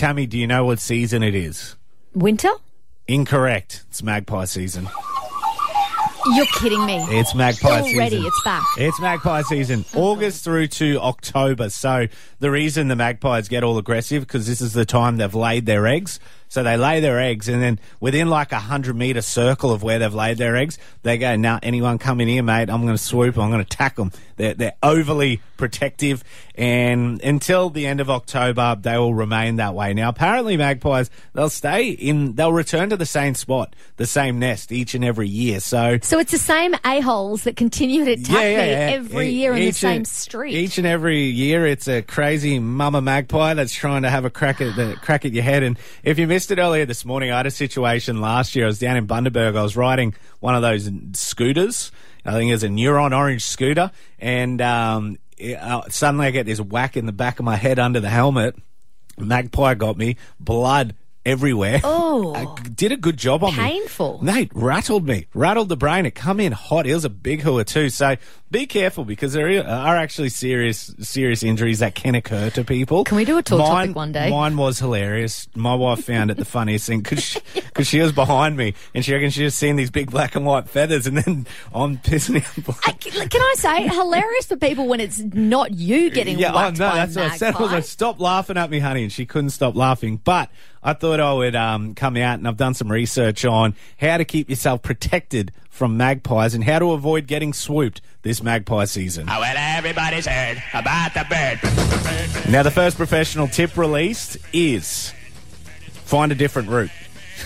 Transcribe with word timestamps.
Tammy, 0.00 0.24
do 0.24 0.38
you 0.38 0.46
know 0.46 0.64
what 0.64 0.78
season 0.78 1.22
it 1.22 1.34
is? 1.34 1.76
Winter? 2.14 2.48
Incorrect. 3.06 3.84
It's 3.90 4.02
magpie 4.02 4.46
season. 4.46 4.88
You're 6.32 6.46
kidding 6.54 6.86
me. 6.86 6.96
It's 7.10 7.34
magpie 7.34 7.82
Already, 7.82 8.16
season. 8.16 8.24
it's 8.24 8.42
back. 8.42 8.62
It's 8.78 8.98
magpie 8.98 9.42
season, 9.42 9.84
oh, 9.94 10.12
August 10.12 10.42
through 10.42 10.68
to 10.68 10.98
October. 11.00 11.68
So 11.68 12.06
the 12.38 12.50
reason 12.50 12.88
the 12.88 12.96
magpies 12.96 13.48
get 13.48 13.62
all 13.62 13.76
aggressive 13.76 14.22
because 14.22 14.46
this 14.46 14.62
is 14.62 14.72
the 14.72 14.86
time 14.86 15.18
they've 15.18 15.34
laid 15.34 15.66
their 15.66 15.86
eggs. 15.86 16.18
So 16.50 16.62
they 16.64 16.76
lay 16.76 17.00
their 17.00 17.18
eggs, 17.18 17.48
and 17.48 17.62
then 17.62 17.78
within 18.00 18.28
like 18.28 18.50
a 18.52 18.58
hundred 18.58 18.96
meter 18.96 19.22
circle 19.22 19.70
of 19.72 19.82
where 19.82 19.98
they've 20.00 20.12
laid 20.12 20.36
their 20.36 20.56
eggs, 20.56 20.78
they 21.04 21.16
go, 21.16 21.36
"Now, 21.36 21.58
anyone 21.62 21.96
come 21.98 22.20
in 22.20 22.26
here, 22.28 22.42
mate? 22.42 22.68
I'm 22.68 22.82
going 22.82 22.92
to 22.96 22.98
swoop. 23.02 23.38
I'm 23.38 23.50
going 23.50 23.64
to 23.64 23.72
attack 23.72 23.94
them." 23.96 24.10
They're 24.36 24.54
they're 24.54 24.74
overly 24.82 25.40
protective, 25.56 26.24
and 26.56 27.22
until 27.22 27.70
the 27.70 27.86
end 27.86 28.00
of 28.00 28.10
October, 28.10 28.76
they 28.80 28.96
will 28.98 29.14
remain 29.14 29.56
that 29.56 29.74
way. 29.74 29.94
Now, 29.94 30.08
apparently, 30.08 30.56
magpies 30.56 31.08
they'll 31.34 31.50
stay 31.50 31.90
in, 31.90 32.34
they'll 32.34 32.52
return 32.52 32.90
to 32.90 32.96
the 32.96 33.06
same 33.06 33.34
spot, 33.36 33.76
the 33.96 34.06
same 34.06 34.38
nest 34.40 34.72
each 34.72 34.94
and 34.94 35.04
every 35.04 35.28
year. 35.28 35.60
So 35.60 35.98
So 36.02 36.18
it's 36.18 36.32
the 36.32 36.38
same 36.38 36.74
a-holes 36.84 37.44
that 37.44 37.54
continue 37.56 38.04
to 38.06 38.12
attack 38.12 38.34
me 38.34 38.40
every 38.40 39.28
E- 39.28 39.32
year 39.32 39.52
in 39.54 39.66
the 39.66 39.72
same 39.72 39.96
and- 39.98 40.08
street. 40.08 40.54
Each 40.54 40.78
and 40.78 40.86
every 40.86 41.20
year, 41.24 41.64
it's 41.66 41.86
a 41.86 42.02
crazy 42.02 42.58
mama 42.58 43.00
magpie 43.00 43.54
that's 43.54 43.72
trying 43.72 44.02
to 44.02 44.10
have 44.10 44.24
a 44.24 44.30
crack 44.30 44.60
at 44.60 44.74
the 44.74 44.96
crack 45.00 45.24
at 45.24 45.32
your 45.32 45.44
head. 45.44 45.62
And 45.62 45.78
if 46.02 46.18
you 46.18 46.26
missed 46.26 46.39
earlier 46.48 46.86
this 46.86 47.04
morning, 47.04 47.30
I 47.30 47.36
had 47.38 47.46
a 47.46 47.50
situation 47.50 48.20
last 48.20 48.54
year. 48.56 48.64
I 48.64 48.68
was 48.68 48.78
down 48.78 48.96
in 48.96 49.06
Bundaberg. 49.06 49.56
I 49.56 49.62
was 49.62 49.76
riding 49.76 50.14
one 50.40 50.54
of 50.54 50.62
those 50.62 50.90
scooters. 51.12 51.92
I 52.24 52.32
think 52.32 52.48
it 52.48 52.52
was 52.52 52.64
a 52.64 52.68
Neuron 52.68 53.16
orange 53.16 53.44
scooter, 53.44 53.90
and 54.18 54.60
um, 54.60 55.18
it- 55.38 55.54
uh, 55.56 55.82
suddenly 55.88 56.26
I 56.26 56.30
get 56.30 56.46
this 56.46 56.60
whack 56.60 56.96
in 56.96 57.06
the 57.06 57.12
back 57.12 57.38
of 57.38 57.44
my 57.44 57.56
head 57.56 57.78
under 57.78 58.00
the 58.00 58.08
helmet. 58.10 58.54
Magpie 59.18 59.74
got 59.74 59.96
me, 59.98 60.16
blood 60.38 60.94
everywhere. 61.24 61.80
Oh. 61.92 62.34
I 62.34 62.68
did 62.68 62.92
a 62.92 62.96
good 62.96 63.16
job 63.16 63.44
on 63.44 63.52
me. 63.52 63.62
Painful. 63.62 64.18
Mate, 64.22 64.50
rattled 64.54 65.06
me, 65.06 65.26
rattled 65.32 65.68
the 65.68 65.76
brain. 65.76 66.06
It 66.06 66.14
come 66.14 66.40
in 66.40 66.52
hot. 66.52 66.86
It 66.86 66.94
was 66.94 67.04
a 67.04 67.10
big 67.10 67.42
hooer 67.42 67.64
too. 67.64 67.88
So 67.88 68.16
be 68.50 68.66
careful 68.66 69.04
because 69.04 69.32
there 69.32 69.46
are 69.66 69.96
actually 69.96 70.30
serious, 70.30 70.92
serious 71.00 71.42
injuries 71.42 71.78
that 71.78 71.94
can 71.94 72.14
occur 72.14 72.50
to 72.50 72.64
people. 72.64 73.04
Can 73.04 73.16
we 73.16 73.24
do 73.24 73.38
a 73.38 73.42
talk 73.42 73.58
mine, 73.60 73.68
topic 73.68 73.96
one 73.96 74.12
day? 74.12 74.30
Mine 74.30 74.56
was 74.56 74.78
hilarious. 74.80 75.48
My 75.54 75.74
wife 75.74 76.04
found 76.04 76.30
it 76.30 76.36
the 76.36 76.44
funniest 76.44 76.86
thing 76.88 77.00
because 77.00 77.22
she, 77.22 77.40
'cause 77.80 77.88
she 77.88 78.00
was 78.00 78.12
behind 78.12 78.56
me 78.56 78.74
and 78.94 79.04
she 79.04 79.12
reckoned 79.12 79.32
she 79.32 79.44
was 79.44 79.54
seeing 79.54 79.76
these 79.76 79.90
big 79.90 80.10
black 80.10 80.34
and 80.36 80.44
white 80.44 80.68
feathers 80.68 81.06
and 81.06 81.16
then 81.18 81.46
I'm 81.74 81.98
pissing 81.98 82.36
out 82.68 82.76
I- 82.86 82.92
Can 82.92 83.40
I 83.40 83.54
say, 83.56 83.88
hilarious 83.88 84.46
for 84.46 84.56
people 84.56 84.86
when 84.86 85.00
it's 85.00 85.18
not 85.18 85.72
you 85.74 86.10
getting 86.10 86.38
yeah, 86.38 86.52
oh 86.52 86.56
whacked 86.56 86.78
no, 86.78 86.88
by 86.90 86.94
that's 86.96 87.16
what 87.16 87.24
I 87.32 87.36
said. 87.36 87.54
I 87.54 87.62
was 87.62 87.72
like, 87.72 87.84
stop 87.84 88.20
laughing 88.20 88.56
at 88.56 88.70
me, 88.70 88.78
honey, 88.78 89.02
and 89.04 89.12
she 89.12 89.26
couldn't 89.26 89.50
stop 89.50 89.74
laughing. 89.76 90.20
But 90.22 90.50
I 90.82 90.92
thought 90.94 91.20
I 91.20 91.32
would 91.32 91.54
um, 91.56 91.94
come 91.94 92.16
out 92.16 92.38
and 92.38 92.46
I've 92.48 92.56
done 92.56 92.74
some 92.74 92.90
research 92.90 93.44
on 93.44 93.74
how 93.98 94.16
to 94.16 94.24
keep 94.24 94.48
yourself 94.50 94.82
protected 94.82 95.52
from 95.68 95.96
magpies 95.96 96.54
and 96.54 96.62
how 96.64 96.78
to 96.78 96.92
avoid 96.92 97.26
getting 97.26 97.52
swooped 97.52 98.00
this 98.22 98.42
magpie 98.42 98.84
season. 98.84 99.28
Oh, 99.30 99.40
well, 99.40 99.54
everybody's 99.56 100.26
heard 100.26 100.62
about 100.74 101.14
the 101.14 101.24
bird. 101.30 102.50
Now, 102.50 102.62
the 102.62 102.70
first 102.70 102.96
professional 102.96 103.48
tip 103.48 103.76
released 103.76 104.36
is 104.52 105.12
find 106.04 106.32
a 106.32 106.34
different 106.34 106.68
route. 106.68 106.90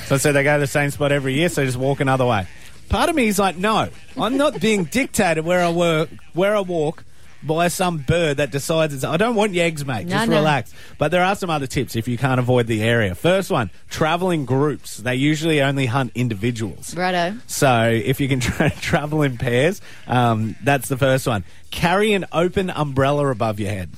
So 0.07 0.15
I 0.17 0.19
said 0.19 0.33
they 0.33 0.45
go 0.45 0.55
to 0.57 0.61
the 0.61 0.67
same 0.67 0.91
spot 0.91 1.13
every 1.13 1.35
year, 1.35 1.49
so 1.49 1.65
just 1.65 1.77
walk 1.79 2.01
another 2.01 2.27
way. 2.27 2.47
Part 2.89 3.09
of 3.09 3.17
me 3.17 3.27
is 3.29 3.39
like, 3.39 3.57
no, 3.57 3.89
I'm 4.17 4.37
not 4.37 4.61
being 4.61 4.85
dictated 4.85 5.45
where 5.45 5.61
I 5.65 5.71
work, 5.71 6.11
where 6.35 6.55
I 6.55 6.61
walk 6.61 7.05
by 7.43 7.69
some 7.69 7.99
bird 7.99 8.39
that 8.39 8.51
decides 8.51 8.95
it's. 8.95 9.05
I 9.05 9.17
don't 9.17 9.35
want 9.35 9.53
your 9.53 9.65
eggs, 9.65 9.85
mate. 9.85 10.07
No, 10.07 10.17
Just 10.17 10.31
no. 10.31 10.37
relax. 10.37 10.73
But 10.99 11.11
there 11.11 11.23
are 11.23 11.35
some 11.37 11.51
other 11.51 11.67
tips 11.67 11.95
if 11.97 12.09
you 12.09 12.17
can't 12.19 12.39
avoid 12.41 12.67
the 12.67 12.83
area. 12.83 13.15
First 13.15 13.51
one: 13.51 13.71
travel 13.91 14.31
in 14.31 14.45
groups. 14.45 14.97
They 14.99 15.15
usually 15.17 15.61
only 15.63 15.87
hunt 15.87 16.13
individuals. 16.15 16.95
Righto. 16.97 17.37
So 17.47 17.91
if 17.91 18.21
you 18.21 18.29
can 18.29 18.41
tra- 18.41 18.71
travel 18.71 19.23
in 19.23 19.37
pairs, 19.39 19.81
um, 20.07 20.57
that's 20.63 20.89
the 20.89 20.97
first 20.97 21.27
one. 21.27 21.45
Carry 21.71 22.13
an 22.13 22.27
open 22.33 22.71
umbrella 22.71 23.27
above 23.29 23.61
your 23.61 23.71
head. 23.71 23.91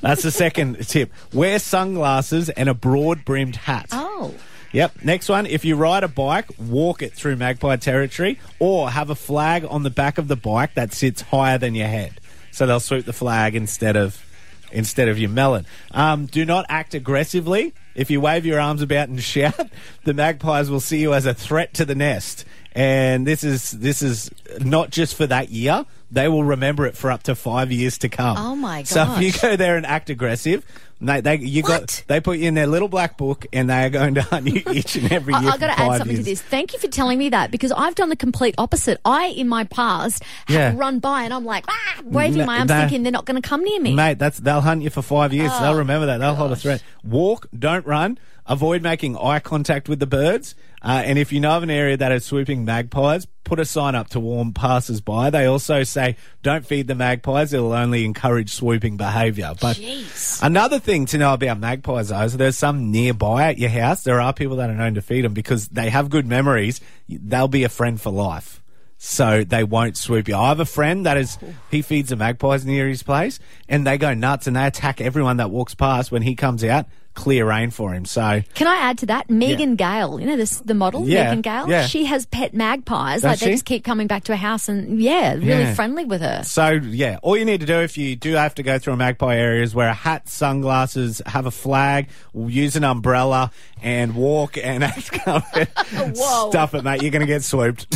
That's 0.00 0.22
the 0.22 0.32
second 0.32 0.86
tip. 0.88 1.12
Wear 1.32 1.60
sunglasses 1.60 2.48
and 2.50 2.68
a 2.68 2.74
broad 2.74 3.24
brimmed 3.24 3.54
hat. 3.54 3.86
Oh. 3.92 4.34
Yep. 4.72 5.02
Next 5.02 5.28
one. 5.28 5.46
If 5.46 5.64
you 5.64 5.76
ride 5.76 6.02
a 6.02 6.08
bike, 6.08 6.46
walk 6.58 7.02
it 7.02 7.12
through 7.12 7.36
magpie 7.36 7.76
territory 7.76 8.40
or 8.58 8.90
have 8.90 9.10
a 9.10 9.14
flag 9.14 9.66
on 9.68 9.82
the 9.82 9.90
back 9.90 10.18
of 10.18 10.28
the 10.28 10.36
bike 10.36 10.74
that 10.74 10.92
sits 10.92 11.20
higher 11.22 11.58
than 11.58 11.74
your 11.74 11.88
head. 11.88 12.14
So 12.50 12.66
they'll 12.66 12.80
sweep 12.80 13.04
the 13.04 13.12
flag 13.12 13.54
instead 13.54 13.96
of 13.96 14.24
instead 14.72 15.08
of 15.08 15.18
your 15.18 15.30
melon. 15.30 15.66
Um, 15.90 16.26
do 16.26 16.44
not 16.44 16.64
act 16.68 16.94
aggressively. 16.94 17.74
If 17.94 18.10
you 18.10 18.20
wave 18.20 18.46
your 18.46 18.58
arms 18.58 18.80
about 18.82 19.08
and 19.08 19.22
shout, 19.22 19.68
the 20.04 20.14
magpies 20.14 20.70
will 20.70 20.80
see 20.80 20.98
you 20.98 21.14
as 21.14 21.26
a 21.26 21.34
threat 21.34 21.74
to 21.74 21.84
the 21.84 21.94
nest. 21.94 22.44
And 22.74 23.26
this 23.26 23.44
is 23.44 23.70
this 23.72 24.00
is 24.00 24.30
not 24.60 24.90
just 24.90 25.14
for 25.14 25.26
that 25.26 25.50
year. 25.50 25.84
They 26.10 26.28
will 26.28 26.44
remember 26.44 26.86
it 26.86 26.96
for 26.96 27.10
up 27.10 27.22
to 27.24 27.34
five 27.34 27.70
years 27.70 27.98
to 27.98 28.08
come. 28.08 28.36
Oh, 28.38 28.54
my 28.54 28.80
god! 28.80 28.88
So 28.88 29.14
if 29.14 29.22
you 29.22 29.40
go 29.40 29.56
there 29.56 29.76
and 29.76 29.84
act 29.86 30.10
aggressive, 30.10 30.64
they, 31.08 31.20
they 31.20 31.36
you 31.38 31.62
got 31.62 32.04
they 32.08 32.20
put 32.20 32.38
you 32.38 32.48
in 32.48 32.54
their 32.54 32.66
little 32.66 32.88
black 32.88 33.16
book, 33.16 33.46
and 33.52 33.68
they 33.70 33.84
are 33.84 33.90
going 33.90 34.14
to 34.16 34.22
hunt 34.22 34.46
you 34.46 34.62
each 34.72 34.96
and 34.96 35.10
every 35.12 35.34
year. 35.34 35.42
I, 35.50 35.52
I've 35.54 35.60
got 35.60 35.74
to 35.74 35.80
add 35.80 35.98
something 35.98 36.16
years. 36.16 36.24
to 36.26 36.30
this. 36.30 36.42
Thank 36.42 36.72
you 36.72 36.78
for 36.78 36.88
telling 36.88 37.18
me 37.18 37.28
that 37.30 37.50
because 37.50 37.72
I've 37.72 37.94
done 37.94 38.08
the 38.08 38.16
complete 38.16 38.54
opposite. 38.58 39.00
I, 39.04 39.26
in 39.26 39.48
my 39.48 39.64
past, 39.64 40.22
have 40.46 40.54
Yeah. 40.54 40.72
run 40.76 40.98
by 40.98 41.22
and 41.24 41.32
I'm 41.34 41.44
like, 41.44 41.64
ah, 41.68 42.00
waving 42.04 42.38
No, 42.38 42.46
my 42.46 42.58
arms, 42.58 42.68
no. 42.70 42.80
thinking 42.80 43.02
they're 43.02 43.12
not 43.12 43.26
going 43.26 43.40
to 43.40 43.46
come 43.48 43.62
near 43.64 43.80
me. 43.80 43.94
Mate, 43.94 44.18
that's 44.18 44.38
they'll 44.38 44.60
hunt 44.60 44.82
you 44.82 44.90
for 44.90 45.02
five 45.02 45.32
years. 45.32 45.50
Oh, 45.52 45.60
they'll 45.62 45.78
remember 45.78 46.06
that. 46.06 46.18
They'll 46.18 46.34
hold 46.34 46.52
a 46.52 46.56
threat. 46.56 46.82
Walk, 47.04 47.48
don't 47.58 47.86
run. 47.86 48.18
Avoid 48.44 48.82
making 48.82 49.16
eye 49.16 49.38
contact 49.38 49.88
with 49.88 50.00
the 50.00 50.06
birds. 50.06 50.56
Uh, 50.84 51.00
and 51.04 51.16
if 51.16 51.32
you 51.32 51.38
know 51.38 51.52
of 51.52 51.62
an 51.62 51.70
area 51.70 51.96
that 51.96 52.10
is 52.10 52.24
swooping 52.24 52.64
magpies, 52.64 53.24
put 53.44 53.60
a 53.60 53.64
sign 53.64 53.94
up 53.94 54.08
to 54.10 54.18
warn 54.18 54.52
passers 54.52 55.00
by. 55.00 55.30
They 55.30 55.44
also 55.46 55.84
say 55.84 56.16
don't 56.42 56.66
feed 56.66 56.88
the 56.88 56.96
magpies. 56.96 57.52
It'll 57.52 57.72
only 57.72 58.04
encourage 58.04 58.50
swooping 58.52 58.96
behaviour. 58.96 59.52
But 59.60 59.76
Jeez. 59.76 60.42
another 60.42 60.80
thing 60.80 60.91
to 60.92 61.18
know 61.18 61.32
about 61.32 61.58
magpies, 61.58 62.10
though, 62.10 62.20
is 62.20 62.36
there's 62.36 62.56
some 62.56 62.90
nearby 62.90 63.48
at 63.48 63.58
your 63.58 63.70
house. 63.70 64.04
There 64.04 64.20
are 64.20 64.32
people 64.32 64.56
that 64.56 64.68
are 64.68 64.74
known 64.74 64.94
to 64.94 65.02
feed 65.02 65.24
them 65.24 65.32
because 65.32 65.68
they 65.68 65.88
have 65.88 66.10
good 66.10 66.26
memories. 66.26 66.80
They'll 67.08 67.48
be 67.48 67.64
a 67.64 67.68
friend 67.68 68.00
for 68.00 68.12
life. 68.12 68.61
So 69.04 69.42
they 69.42 69.64
won't 69.64 69.96
swoop 69.96 70.28
you. 70.28 70.36
I 70.36 70.50
have 70.50 70.60
a 70.60 70.64
friend 70.64 71.06
that 71.06 71.16
is, 71.16 71.36
he 71.72 71.82
feeds 71.82 72.10
the 72.10 72.16
magpies 72.16 72.64
near 72.64 72.86
his 72.86 73.02
place 73.02 73.40
and 73.68 73.84
they 73.84 73.98
go 73.98 74.14
nuts 74.14 74.46
and 74.46 74.54
they 74.54 74.64
attack 74.64 75.00
everyone 75.00 75.38
that 75.38 75.50
walks 75.50 75.74
past 75.74 76.12
when 76.12 76.22
he 76.22 76.36
comes 76.36 76.62
out, 76.62 76.86
clear 77.14 77.44
rain 77.44 77.70
for 77.70 77.92
him. 77.92 78.04
So 78.04 78.42
Can 78.54 78.68
I 78.68 78.76
add 78.76 78.98
to 78.98 79.06
that? 79.06 79.28
Megan 79.28 79.74
Gale, 79.74 80.20
you 80.20 80.26
know 80.26 80.36
this 80.36 80.60
the 80.60 80.72
model, 80.74 81.06
Yeah, 81.08 81.24
Megan 81.24 81.42
Gale. 81.42 81.68
yeah. 81.68 81.86
She 81.86 82.04
has 82.04 82.26
pet 82.26 82.54
magpies. 82.54 83.22
Does 83.22 83.24
like 83.32 83.38
they 83.40 83.50
just 83.50 83.64
keep 83.64 83.82
coming 83.84 84.06
back 84.06 84.22
to 84.24 84.32
her 84.32 84.36
house, 84.40 84.68
and 84.68 85.02
yeah, 85.02 85.32
really 85.34 85.48
Yeah. 85.48 85.74
friendly 85.74 86.04
with 86.04 86.20
her. 86.22 86.42
So 86.44 86.68
yeah, 86.70 87.18
all 87.22 87.36
you 87.36 87.44
need 87.44 87.58
to 87.60 87.66
do 87.66 87.80
if 87.80 87.98
you 87.98 88.14
do 88.16 88.34
have 88.34 88.54
to 88.54 88.62
go 88.62 88.78
through 88.78 88.92
a 88.94 88.96
magpie 88.96 89.36
area 89.36 89.62
is 89.64 89.74
wear 89.74 89.88
a 89.88 89.92
hat, 89.94 90.28
sunglasses, 90.28 91.20
have 91.26 91.44
a 91.46 91.50
flag, 91.50 92.08
use 92.34 92.76
an 92.76 92.84
umbrella, 92.84 93.50
and 93.82 94.14
walk 94.14 94.56
and 94.56 94.82
act 94.84 95.10
covered. 95.12 95.68
Whoa. 96.16 96.50
Stuff 96.50 96.74
it, 96.74 96.84
mate. 96.84 97.02
You're 97.02 97.10
going 97.10 97.20
to 97.20 97.26
get 97.26 97.42
swooped. 97.42 97.88